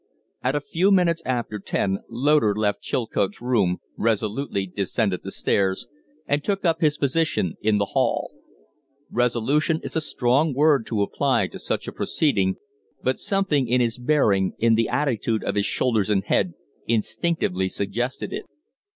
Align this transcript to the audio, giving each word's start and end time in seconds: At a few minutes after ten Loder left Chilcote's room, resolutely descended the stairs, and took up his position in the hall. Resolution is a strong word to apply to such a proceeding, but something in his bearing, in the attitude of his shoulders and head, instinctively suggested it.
At 0.41 0.55
a 0.55 0.61
few 0.61 0.89
minutes 0.89 1.21
after 1.27 1.59
ten 1.59 1.99
Loder 2.09 2.55
left 2.55 2.81
Chilcote's 2.81 3.39
room, 3.39 3.77
resolutely 3.97 4.65
descended 4.65 5.21
the 5.21 5.29
stairs, 5.31 5.85
and 6.25 6.43
took 6.43 6.65
up 6.65 6.81
his 6.81 6.97
position 6.97 7.55
in 7.61 7.77
the 7.77 7.85
hall. 7.93 8.31
Resolution 9.11 9.79
is 9.83 9.95
a 9.95 10.01
strong 10.01 10.55
word 10.55 10.87
to 10.87 11.03
apply 11.03 11.45
to 11.49 11.59
such 11.59 11.87
a 11.87 11.91
proceeding, 11.93 12.55
but 13.03 13.19
something 13.19 13.67
in 13.67 13.79
his 13.79 13.99
bearing, 13.99 14.53
in 14.57 14.73
the 14.73 14.89
attitude 14.89 15.43
of 15.43 15.53
his 15.53 15.67
shoulders 15.67 16.09
and 16.09 16.23
head, 16.25 16.55
instinctively 16.87 17.69
suggested 17.69 18.33
it. 18.33 18.45